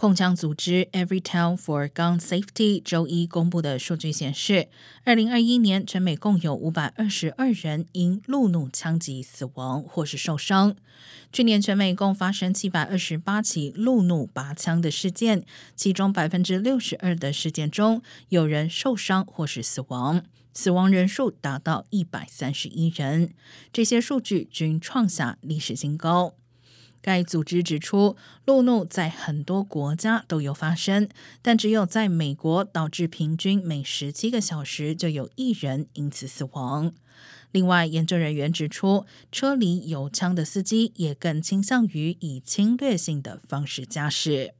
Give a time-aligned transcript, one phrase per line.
[0.00, 4.68] 控枪组织 Everytown for Gun Safety 周一公布的数据显示，
[5.02, 10.76] 二零二一年全美共有五百二十二人因路怒枪击死亡或是受伤。
[11.32, 15.44] 去年全美共发生七百二十八起路怒拔枪的事件，
[15.74, 20.22] 其中百分之六十二的事件中有人受伤或是死亡，
[20.54, 23.34] 死亡人数达到一百三十一人。
[23.72, 26.34] 这些数据均创下历史新高。
[27.00, 31.08] 该组织指出，路怒在很多国家都有发生，
[31.40, 36.92] 但只有在美国导致平均每十七个小时就有一人因此死亡。
[37.50, 44.54] 另外，研究人员指出，车里有枪的司机也更倾向于以侵略性的方式驾驶。